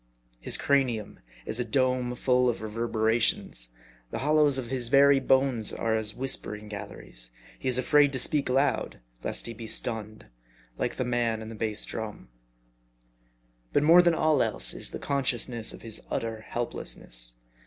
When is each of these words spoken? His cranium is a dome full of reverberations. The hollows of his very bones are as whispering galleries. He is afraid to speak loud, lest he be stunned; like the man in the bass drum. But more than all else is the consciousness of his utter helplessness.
His 0.39 0.57
cranium 0.57 1.19
is 1.45 1.59
a 1.59 1.63
dome 1.63 2.15
full 2.15 2.49
of 2.49 2.63
reverberations. 2.63 3.69
The 4.09 4.17
hollows 4.17 4.57
of 4.57 4.69
his 4.71 4.87
very 4.87 5.19
bones 5.19 5.71
are 5.71 5.95
as 5.95 6.15
whispering 6.15 6.69
galleries. 6.69 7.29
He 7.59 7.69
is 7.69 7.77
afraid 7.77 8.11
to 8.13 8.17
speak 8.17 8.49
loud, 8.49 8.99
lest 9.23 9.45
he 9.45 9.53
be 9.53 9.67
stunned; 9.67 10.25
like 10.79 10.95
the 10.95 11.05
man 11.05 11.39
in 11.39 11.49
the 11.49 11.53
bass 11.53 11.85
drum. 11.85 12.29
But 13.73 13.83
more 13.83 14.01
than 14.01 14.15
all 14.15 14.41
else 14.41 14.73
is 14.73 14.89
the 14.89 14.97
consciousness 14.97 15.71
of 15.71 15.83
his 15.83 16.01
utter 16.09 16.41
helplessness. 16.49 17.35